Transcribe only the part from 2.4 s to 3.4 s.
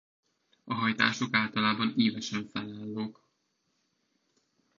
felállók.